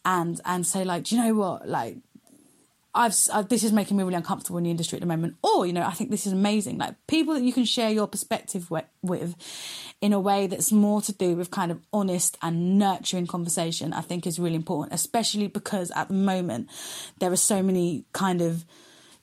[0.04, 1.96] and and say like do you know what like
[2.96, 5.34] I've, uh, this is making me really uncomfortable in the industry at the moment.
[5.42, 6.78] Or, you know, I think this is amazing.
[6.78, 9.34] Like people that you can share your perspective with, with
[10.00, 14.00] in a way that's more to do with kind of honest and nurturing conversation, I
[14.00, 16.70] think is really important, especially because at the moment
[17.18, 18.64] there are so many kind of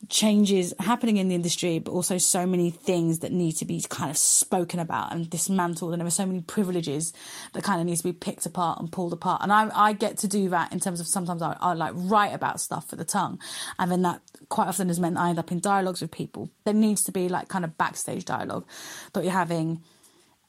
[0.10, 4.10] changes happening in the industry, but also so many things that need to be kind
[4.10, 5.94] of spoken about and dismantled.
[5.94, 7.14] And there are so many privileges
[7.54, 9.42] that kind of needs to be picked apart and pulled apart.
[9.44, 12.34] And I, I get to do that in terms of sometimes I, I like write
[12.34, 13.40] about stuff for the tongue.
[13.78, 16.50] And then that quite often has meant I end up in dialogues with people.
[16.66, 18.66] There needs to be like kind of backstage dialogue
[19.14, 19.82] that you're having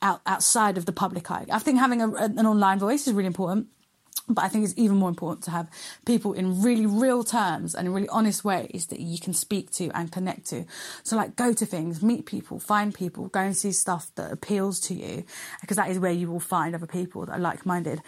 [0.01, 1.47] out, outside of the public eye.
[1.51, 3.69] I think having a, an online voice is really important.
[4.29, 5.69] But I think it's even more important to have
[6.07, 9.91] people in really real terms and in really honest ways that you can speak to
[9.91, 10.65] and connect to.
[11.03, 14.79] So, like, go to things, meet people, find people, go and see stuff that appeals
[14.81, 15.25] to you,
[15.61, 18.01] because that is where you will find other people that are like minded.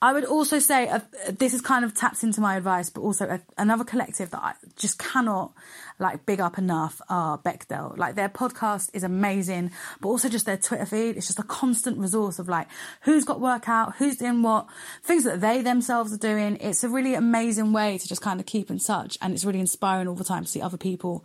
[0.00, 3.26] I would also say uh, this is kind of taps into my advice, but also
[3.26, 5.52] a, another collective that I just cannot
[5.98, 7.96] like big up enough are Bechdel.
[7.98, 11.16] Like their podcast is amazing, but also just their Twitter feed.
[11.16, 12.68] It's just a constant resource of like
[13.02, 14.66] who's got workout, who's doing what,
[15.02, 16.58] things that they themselves are doing.
[16.60, 19.60] It's a really amazing way to just kind of keep in touch, and it's really
[19.60, 21.24] inspiring all the time to see other people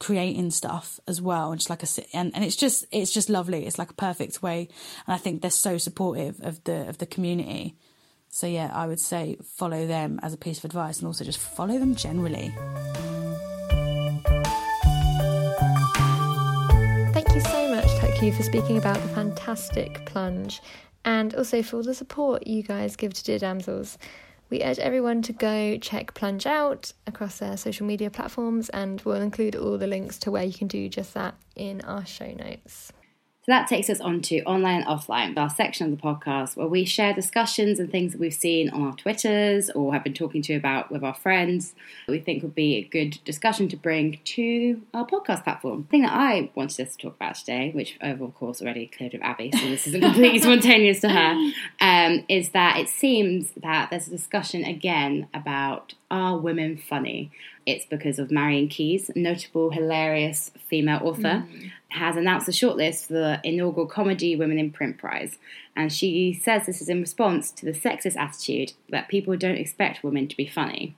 [0.00, 1.52] creating stuff as well.
[1.52, 3.66] And just like a and and it's just it's just lovely.
[3.66, 4.68] It's like a perfect way,
[5.06, 7.76] and I think they're so supportive of the of the community.
[8.28, 11.38] So yeah, I would say follow them as a piece of advice, and also just
[11.38, 12.52] follow them generally.
[17.12, 20.60] Thank you so much, Tutku, for speaking about the fantastic plunge
[21.04, 23.98] and also for all the support you guys give to Dear Damsels.
[24.50, 29.22] We urge everyone to go check Plunge out across their social media platforms, and we'll
[29.22, 32.92] include all the links to where you can do just that in our show notes.
[33.50, 36.68] So that takes us on to online and offline, our section of the podcast where
[36.68, 40.40] we share discussions and things that we've seen on our Twitters or have been talking
[40.42, 41.74] to about with our friends
[42.06, 45.82] that we think would be a good discussion to bring to our podcast platform.
[45.82, 48.86] The thing that I wanted us to talk about today, which I've of course already
[48.86, 53.50] cleared with Abby, so this isn't completely spontaneous to her, um, is that it seems
[53.56, 57.30] that there's a discussion again about are women funny?
[57.66, 61.70] It's because of Marian Keyes, notable, hilarious female author, mm.
[61.90, 65.38] has announced a shortlist for the inaugural Comedy Women in Print Prize.
[65.76, 70.02] And she says this is in response to the sexist attitude that people don't expect
[70.02, 70.96] women to be funny.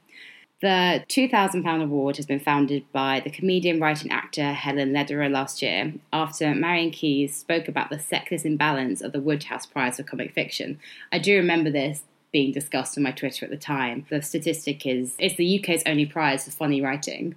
[0.62, 5.60] The £2,000 award has been founded by the comedian, writer, and actor Helen Lederer last
[5.60, 10.32] year after Marian Keyes spoke about the sexist imbalance of the Wodehouse Prize for Comic
[10.32, 10.78] Fiction.
[11.10, 14.06] I do remember this being discussed on my Twitter at the time.
[14.10, 17.36] The statistic is it's the UK's only prize for funny writing.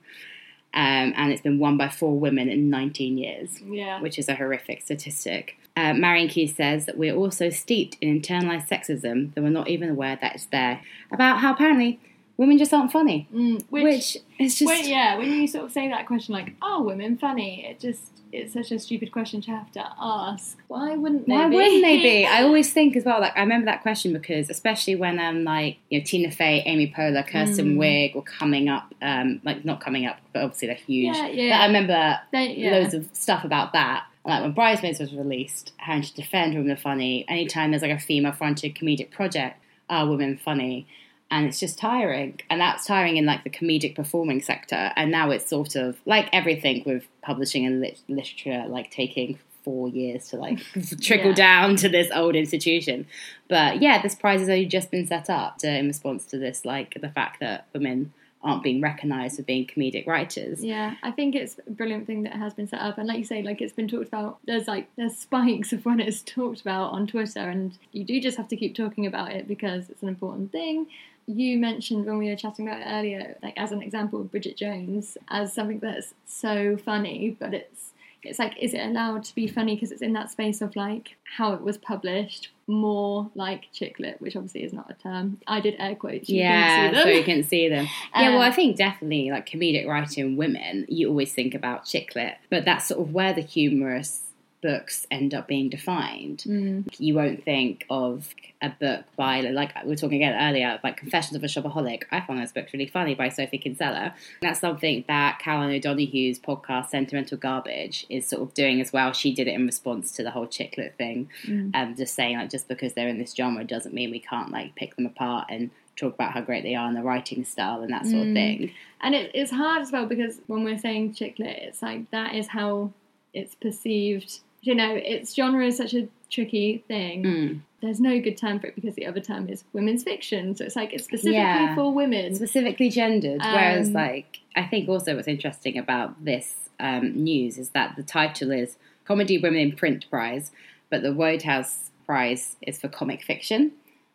[0.73, 4.01] Um, and it's been won by four women in 19 years, yeah.
[4.01, 5.57] which is a horrific statistic.
[5.77, 9.89] Uh, Marian Keyes says that we're also steeped in internalized sexism that we're not even
[9.89, 10.81] aware that it's there.
[11.11, 11.99] About how apparently
[12.37, 15.17] women just aren't funny, mm, which, which, is just when, yeah.
[15.17, 18.71] When you sort of say that question, like, "Are women funny?" It just it's such
[18.71, 20.57] a stupid question to have to ask.
[20.67, 21.33] Why wouldn't they?
[21.33, 21.55] Why be?
[21.55, 22.25] wouldn't they be?
[22.25, 23.21] I always think as well.
[23.21, 26.93] Like I remember that question because especially when um like you know Tina Fey, Amy
[26.95, 27.77] Poehler, Kristen mm.
[27.77, 31.15] Wiig were coming up, um like not coming up, but obviously they're huge.
[31.15, 31.57] Yeah, yeah.
[31.57, 32.71] But I remember they, yeah.
[32.71, 34.05] loads of stuff about that.
[34.25, 37.25] Like when Bridesmaids was released, having to defend women Are funny.
[37.27, 40.87] Anytime there's like a female-fronted comedic project, are women funny?
[41.31, 45.31] And it's just tiring and that's tiring in like the comedic performing sector and now
[45.31, 50.37] it's sort of like everything with publishing and lit- literature like taking four years to
[50.37, 50.59] like
[51.01, 51.35] trickle yeah.
[51.35, 53.05] down to this old institution
[53.49, 56.65] but yeah this prize has only just been set up to, in response to this
[56.65, 58.13] like the fact that women
[58.45, 60.63] aren't being recognized for being comedic writers.
[60.63, 63.23] Yeah, I think it's a brilliant thing that has been set up, and like you
[63.23, 64.37] say, like it's been talked about.
[64.45, 68.37] There's like there's spikes of when it's talked about on Twitter, and you do just
[68.37, 70.85] have to keep talking about it because it's an important thing
[71.27, 75.17] you mentioned when we were chatting about it earlier, like as an example, Bridget Jones
[75.27, 77.91] as something that's so funny, but it's
[78.27, 81.15] it's like, is it allowed to be funny because it's in that space of like
[81.37, 85.39] how it was published, more like chick lit which obviously is not a term.
[85.45, 86.29] I did air quotes.
[86.29, 87.87] You yeah, so you can see them.
[88.15, 92.15] yeah, well, I um, think definitely like comedic writing women, you always think about chick
[92.15, 94.21] lit but that's sort of where the humorous
[94.65, 96.39] books end up being defined.
[96.47, 96.87] Mm.
[96.97, 101.35] You won't think of a book by, like we were talking again earlier, like Confessions
[101.35, 102.03] of a Shopaholic.
[102.11, 104.15] I found this book really funny by Sophie Kinsella.
[104.41, 109.13] That's something that Caroline O'Donoghue's podcast, Sentimental Garbage, is sort of doing as well.
[109.13, 111.29] She did it in response to the whole chick lit thing.
[111.45, 111.75] Mm.
[111.75, 114.73] Um, just saying, like, just because they're in this genre doesn't mean we can't, like,
[114.73, 117.93] pick them apart and talk about how great they are in the writing style and
[117.93, 118.29] that sort mm.
[118.29, 118.71] of thing.
[119.01, 122.33] And it, it's hard as well because when we're saying chick lit, it's like that
[122.33, 122.91] is how
[123.33, 127.23] it's perceived you know, it's genre is such a tricky thing.
[127.23, 127.61] Mm.
[127.81, 130.55] There's no good term for it because the other term is women's fiction.
[130.55, 131.75] So it's like it's specifically Yeah.
[131.75, 132.33] for women.
[132.33, 133.41] specifically gendered.
[133.41, 138.03] whereas, Um, like, I think also what's interesting about this um, news is that the
[138.03, 140.51] title is Comedy Women in Print Prize,
[140.89, 143.71] but the Wodehouse Prize is for comic fiction.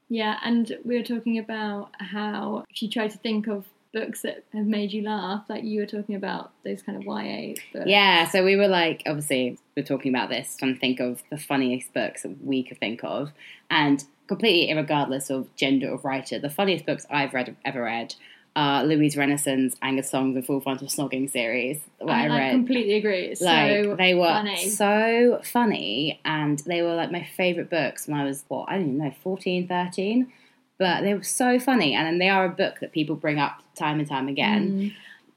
[0.09, 4.45] Yeah, and we were talking about how if you try to think of books that
[4.53, 7.87] have made you laugh, like you were talking about those kind of YA books.
[7.87, 11.39] Yeah, so we were like, obviously, we're talking about this, trying to think of the
[11.39, 13.33] funniest books that we could think of,
[13.71, 18.15] and completely regardless of gender of writer, the funniest books I've read ever read
[18.57, 21.81] are Louise Rennison's Angus Thongs and Full Frontal Snogging series.
[21.99, 22.53] What I, I, read.
[22.53, 23.27] completely agree.
[23.27, 24.69] It's like so they were funny.
[24.69, 28.87] so funny and they were like my favorite books when i was what i don't
[28.87, 30.33] even know 14 13
[30.81, 33.63] but they were so funny and then they are a book that people bring up
[33.77, 34.93] time and time again Mm.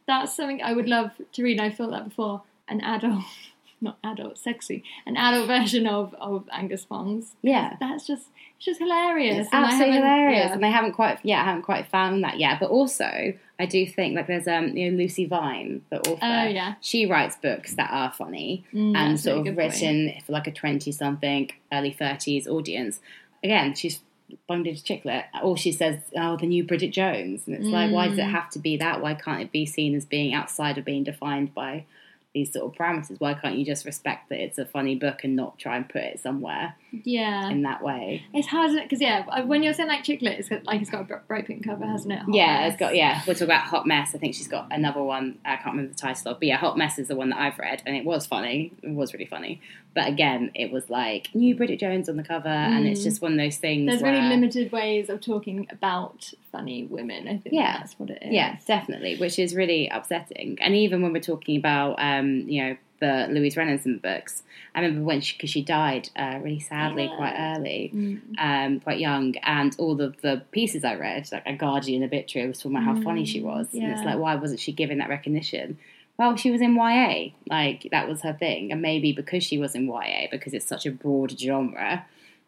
[0.06, 1.62] That's something I would love to read.
[1.62, 2.42] I thought that before.
[2.68, 3.24] An adult,
[3.82, 7.36] not adult, sexy, an adult version of of Angus Thong's.
[7.42, 8.26] yeah That's just
[8.58, 9.46] it's just hilarious.
[9.46, 10.54] it's absolutely hilarious yeah.
[10.54, 13.86] and i haven't quite yeah i haven't quite found that yet but also i do
[13.86, 17.74] think like there's um you know lucy vine the author Oh yeah, she writes books
[17.76, 19.74] that are funny Mm, and sort really of good point.
[19.74, 23.02] written for like a 20 something early 30s audience
[23.44, 24.00] again she's
[24.48, 27.44] bondage chick lit or she says oh the new bridget jones.
[27.48, 28.32] And it's like why does it Mm.
[28.32, 29.02] have to be that?
[29.02, 31.86] Why can't it be seen as being outside of being defined by
[32.34, 33.20] these sort of parameters?
[33.20, 36.02] Why can't you just respect that it's a funny book and not try and put
[36.04, 40.22] it somewhere Yeah, in that way it's hard because yeah, when you're saying like chick
[40.22, 42.20] lit, it's got, like it's got a br- bright pink cover, hasn't it?
[42.20, 42.72] Hot yeah Mess.
[42.74, 45.56] it's got yeah we'll talk about hot mess i think she's got another one i
[45.56, 47.82] can't remember the title of but yeah hot mess is the one that i've read
[47.86, 49.60] and it was funny it was really funny
[49.96, 53.04] but again it was like new bridget jones on the cover and it's Mm.
[53.06, 57.28] just one of those things There's where, really limited ways of talking about funny women.
[57.28, 57.80] I think Yeah.
[57.80, 58.32] that's what it is.
[58.32, 62.78] yeah definitely which is really upsetting and even when we're talking about um you know
[63.06, 64.34] the Louise Rennison books
[64.76, 67.16] i remember when she because she died uh, really sadly Yeah.
[67.22, 68.20] quite early Mm.
[68.48, 72.58] um, quite young, and all of the pieces I read, like a Guardian obituary, was
[72.60, 73.68] talking about how funny she Mm, was.
[73.74, 75.78] And it's like, why wasn't she given that recognition?
[76.18, 77.12] Well, she was in YA,
[77.58, 80.86] like that was her thing, and maybe because she was in YA, because it's such
[80.88, 82.06] a broad genre,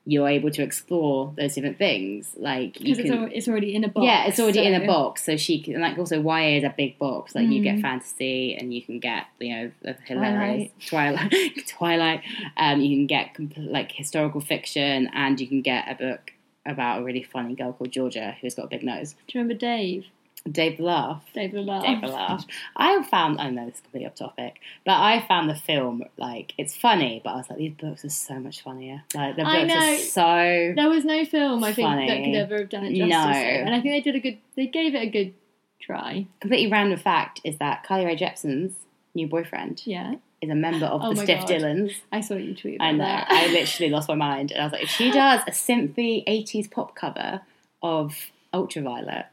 [0.07, 2.33] you're able to explore those different things.
[2.37, 4.05] Like you Because it's, can, al- it's already in a box.
[4.05, 5.81] yeah, it's already in a box, so she can.
[5.81, 7.33] Like also, YA is a big box.
[7.35, 7.81] Like you get Mm.
[7.81, 11.33] fantasy, and you can get you know the hilarious Twilight,
[11.67, 12.21] Twilight.
[12.57, 16.31] Um, you can get compl- like historical fiction, and you can get a book
[16.65, 19.13] about a really funny girl called Georgia who's got a big nose.
[19.13, 20.05] Do you remember Dave?
[20.49, 21.23] Dave the Laugh.
[21.33, 21.83] Dave Laugh.
[21.83, 22.45] Dave Laugh.
[22.75, 23.41] I found.
[23.41, 27.19] I know this is completely off topic, but I found the film like it's funny,
[27.23, 29.03] but I was like, these books are so much funnier.
[29.15, 29.93] Like the I books know.
[29.93, 30.73] are so.
[30.75, 33.09] There was no film I think that could ever have done it justice.
[33.09, 33.17] No.
[33.17, 34.37] And I think they did a good.
[34.55, 35.33] They gave it a good
[35.81, 36.25] try.
[36.39, 38.73] completely random fact is that Carly Rae Jepsen's
[39.13, 41.49] new boyfriend Yeah, is a member of Oh the Stiff God.
[41.49, 41.93] Dylans.
[42.11, 43.03] I saw you tweet I about know.
[43.03, 43.27] that.
[43.31, 46.69] I literally lost my mind, and I was like, if she does a synthy '80s
[46.69, 47.41] pop cover
[47.81, 48.15] of
[48.53, 49.25] Ultraviolet,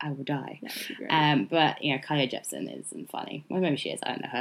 [0.00, 0.60] I will die.
[0.62, 1.08] That would be great.
[1.10, 3.44] Um, but you know, Carly Rae Jepsen isn't funny.
[3.48, 4.00] Well, maybe she is.
[4.02, 4.40] I don't know her.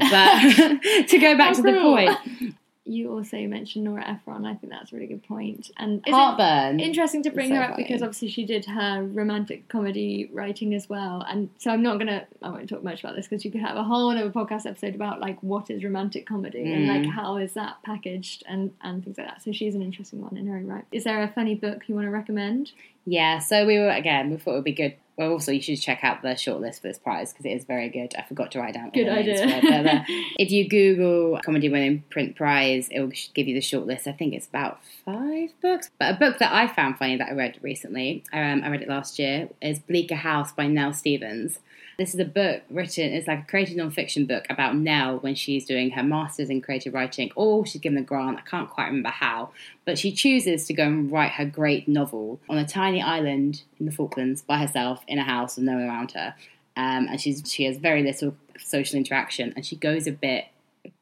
[0.82, 4.46] But to go back to the point, you also mentioned Nora Ephron.
[4.46, 5.72] I think that's a really good point.
[5.76, 6.80] And heartburn.
[6.80, 7.84] interesting to bring so her up funny.
[7.84, 11.26] because obviously she did her romantic comedy writing as well.
[11.28, 12.26] And so I'm not gonna.
[12.41, 14.96] I won't talk much about this because you could have a whole other podcast episode
[14.96, 17.04] about like what is romantic comedy and Mm.
[17.04, 19.41] like how is that packaged and and things like that.
[19.43, 20.86] So she's an interesting one in her own right.
[20.93, 22.72] Is there a funny book you want to recommend?
[23.06, 24.30] Yeah, so we were again.
[24.30, 24.96] We thought it would be good.
[25.17, 27.89] Well, also you should check out the shortlist for this prize because it is very
[27.89, 28.13] good.
[28.15, 28.91] I forgot to write down.
[28.91, 29.36] Good idea.
[29.39, 30.03] it,
[30.39, 34.06] if you Google Comedy Women in Print Prize, it will give you the shortlist.
[34.06, 35.89] I think it's about five books.
[35.99, 38.88] But a book that I found funny that I read recently, um, I read it
[38.89, 41.60] last year, is Bleaker House by Nell Stevens.
[41.97, 45.65] This is a book written, it's like a creative nonfiction book about Nell when she's
[45.65, 49.10] doing her master's in creative writing, or she's given a grant, I can't quite remember
[49.10, 49.49] how,
[49.83, 53.88] but she chooses to go and write her great novel on a tiny island in
[53.88, 56.36] the Falklands by herself in a house with no one around her.
[56.75, 60.45] Um, and she's, she has very little social interaction, and she goes a bit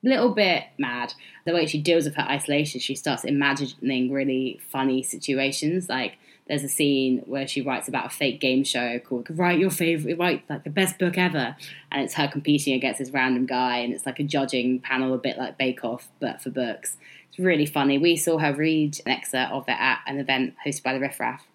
[0.02, 1.14] little bit mad.
[1.46, 5.90] The way she deals with her isolation, she starts imagining really funny situations.
[5.90, 9.72] Like there's a scene where she writes about a fake game show called "Write Your
[9.72, 11.56] Favorite," write like the best book ever,
[11.92, 15.18] and it's her competing against this random guy, and it's like a judging panel, a
[15.18, 16.98] bit like Bake Off, but for books.
[17.30, 17.98] It's really funny.
[17.98, 21.20] We saw her read an excerpt of it at an event hosted by the Riff
[21.20, 21.46] Raff.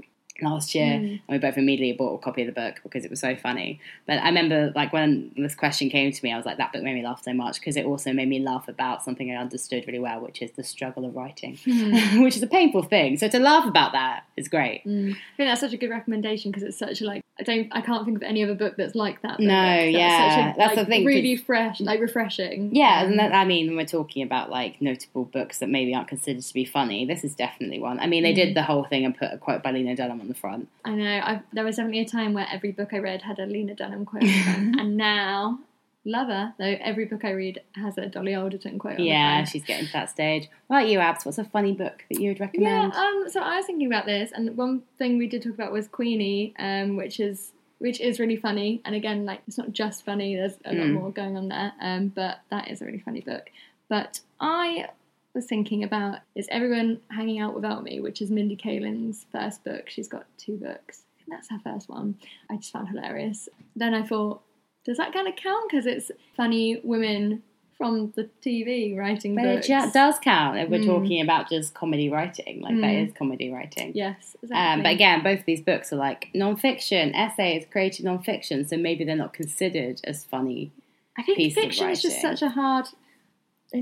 [0.43, 1.09] Last year, Mm.
[1.11, 3.81] and we both immediately bought a copy of the book because it was so funny.
[4.07, 6.83] But I remember, like, when this question came to me, I was like, that book
[6.83, 9.85] made me laugh so much because it also made me laugh about something I understood
[9.87, 12.23] really well, which is the struggle of writing, Mm.
[12.25, 13.17] which is a painful thing.
[13.19, 14.83] So to laugh about that is great.
[14.85, 15.13] Mm.
[15.13, 17.81] I think that's such a good recommendation because it's such a like I don't I
[17.81, 19.41] can't think of any other book that's like that.
[19.41, 22.75] No, That's yeah, such a, that's like, the thing, really fresh, like refreshing.
[22.75, 25.95] Yeah, Um, and that, I mean, when we're talking about like notable books that maybe
[25.95, 27.99] aren't considered to be funny, this is definitely one.
[27.99, 30.29] I mean, they did the whole thing and put a quote by Lena Dunham on
[30.31, 30.69] the front.
[30.85, 31.05] I know.
[31.23, 34.05] i there was definitely a time where every book I read had a Lena Dunham
[34.07, 35.59] quote, on the front, and now
[36.07, 36.55] Lover.
[36.59, 38.99] Though every book I read has a Dolly Alderton quote.
[38.99, 40.49] Yeah, she's getting to that stage.
[40.69, 41.27] What about you, Abs?
[41.27, 42.93] What's a funny book that you would recommend?
[42.95, 45.73] Yeah, um, so I was thinking about this, and one thing we did talk about
[45.73, 48.81] was Queenie, um, which is which is really funny.
[48.85, 50.93] And again, like it's not just funny; there's a lot Mm.
[50.95, 51.73] more going on there.
[51.81, 53.51] Um, but that is a really funny book.
[53.91, 54.87] But I
[55.35, 59.89] was thinking about is everyone hanging out without me, which is Mindy Kaling's first book.
[59.89, 61.03] She's got two books.
[61.29, 62.17] That's her first one.
[62.51, 63.49] I just found hilarious.
[63.77, 64.43] Then I thought,
[64.85, 65.71] does that kind of count?
[65.71, 67.43] Because it's funny women
[67.79, 69.69] from the TV writing but books.
[69.71, 70.87] it does count if we're Mm.
[70.87, 72.61] talking about just comedy writing.
[72.61, 73.07] Like, that Mm.
[73.09, 73.93] is comedy writing.
[73.95, 74.57] Yes, exactly.
[74.57, 79.05] Um, but again, both of these books are like non-fiction essays, creative non-fiction, so maybe
[79.05, 80.73] they're not considered as funny.
[81.17, 82.87] I think fiction is just such a hard.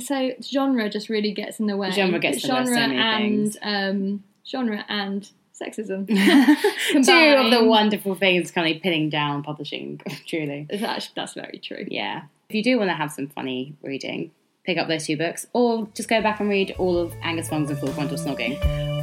[0.00, 1.90] So genre just really gets in the way.
[1.90, 6.06] Genre gets in the genre and um, genre and sexism.
[6.92, 10.66] Two of the wonderful things kind of pinning down publishing, truly.
[10.70, 11.86] That's, that's very true.
[11.88, 12.22] Yeah.
[12.48, 14.30] If you do want to have some funny reading,
[14.64, 17.70] pick up those two books, or just go back and read all of Angus Thong's
[17.70, 18.97] and Full Frontal Snogging.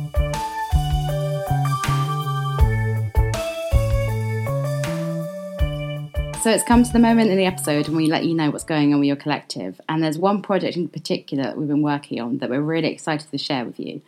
[6.45, 8.63] So it's come to the moment in the episode when we let you know what's
[8.63, 9.81] going on with your collective.
[9.89, 13.31] And there's one project in particular that we've been working on that we're really excited
[13.31, 14.03] to share with you.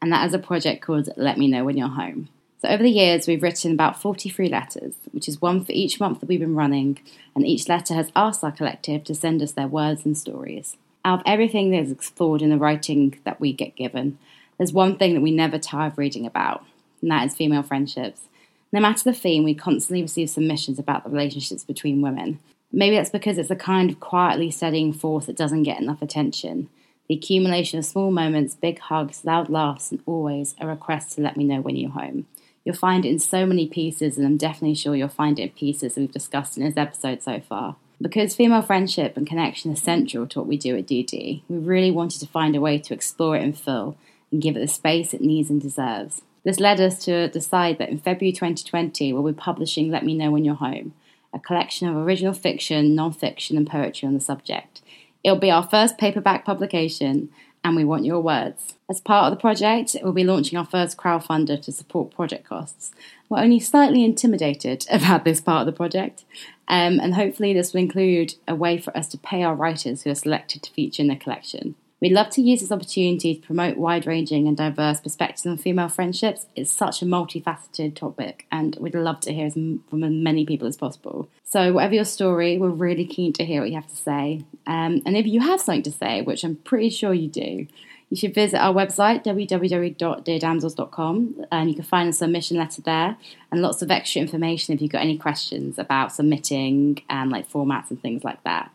[0.00, 2.28] And that is a project called Let Me Know When You're Home.
[2.62, 6.20] So over the years, we've written about 43 letters, which is one for each month
[6.20, 7.00] that we've been running.
[7.34, 10.76] And each letter has asked our collective to send us their words and stories.
[11.04, 14.16] Out of everything that is explored in the writing that we get given,
[14.58, 16.64] there's one thing that we never tire of reading about,
[17.02, 18.28] and that is female friendships.
[18.72, 22.38] No matter the theme, we constantly receive submissions about the relationships between women.
[22.72, 26.68] Maybe that's because it's a kind of quietly steadying force that doesn't get enough attention.
[27.08, 31.36] The accumulation of small moments, big hugs, loud laughs, and always a request to let
[31.36, 32.26] me know when you're home.
[32.64, 35.48] You'll find it in so many pieces, and I'm definitely sure you'll find it in
[35.50, 37.74] pieces that we've discussed in this episode so far.
[38.00, 41.90] Because female friendship and connection is central to what we do at DD, we really
[41.90, 43.96] wanted to find a way to explore it in full
[44.30, 46.22] and give it the space it needs and deserves.
[46.44, 50.30] This led us to decide that in February 2020, we'll be publishing Let Me Know
[50.30, 50.94] When You're Home,
[51.34, 54.80] a collection of original fiction, non fiction, and poetry on the subject.
[55.22, 57.28] It'll be our first paperback publication,
[57.62, 58.74] and we want your words.
[58.88, 62.90] As part of the project, we'll be launching our first crowdfunder to support project costs.
[63.28, 66.24] We're only slightly intimidated about this part of the project,
[66.68, 70.10] um, and hopefully, this will include a way for us to pay our writers who
[70.10, 71.74] are selected to feature in the collection.
[72.00, 75.88] We'd love to use this opportunity to promote wide ranging and diverse perspectives on female
[75.88, 76.46] friendships.
[76.56, 80.78] It's such a multifaceted topic, and we'd love to hear from as many people as
[80.78, 81.28] possible.
[81.44, 84.46] So, whatever your story, we're really keen to hear what you have to say.
[84.66, 87.66] Um, and if you have something to say, which I'm pretty sure you do,
[88.08, 93.16] you should visit our website, www.deardamsels.com, and you can find a submission letter there
[93.52, 97.90] and lots of extra information if you've got any questions about submitting and like formats
[97.90, 98.72] and things like that.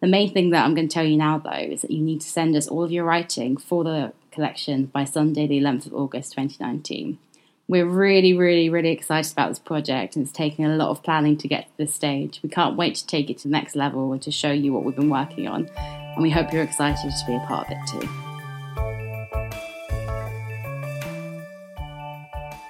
[0.00, 2.20] The main thing that I'm going to tell you now, though, is that you need
[2.20, 5.94] to send us all of your writing for the collection by Sunday, the 11th of
[5.94, 7.18] August 2019.
[7.66, 11.36] We're really, really, really excited about this project, and it's taken a lot of planning
[11.38, 12.40] to get to this stage.
[12.42, 14.84] We can't wait to take it to the next level and to show you what
[14.84, 17.86] we've been working on, and we hope you're excited to be a part of it
[17.88, 18.27] too.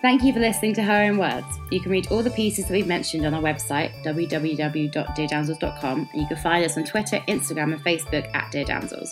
[0.01, 1.59] Thank you for listening to Her Own Words.
[1.73, 6.29] You can read all the pieces that we've mentioned on our website, www.deardamsels.com, and you
[6.29, 9.11] can find us on Twitter, Instagram, and Facebook at Dear Damsels.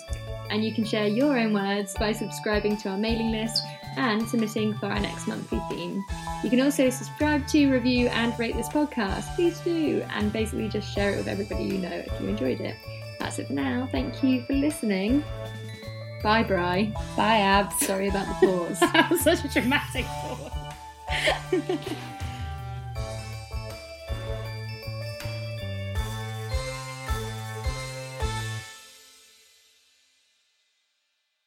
[0.49, 3.65] And you can share your own words by subscribing to our mailing list
[3.97, 6.05] and submitting for our next monthly theme.
[6.41, 9.35] You can also subscribe to, review, and rate this podcast.
[9.35, 10.01] Please do.
[10.11, 12.77] And basically just share it with everybody you know if you enjoyed it.
[13.19, 13.89] That's it for now.
[13.91, 15.21] Thank you for listening.
[16.23, 16.93] Bye, Bri.
[17.17, 17.85] Bye, Abs.
[17.85, 18.79] Sorry about the pause.
[18.93, 20.56] that was such a dramatic pause.
[21.09, 21.77] Yeah.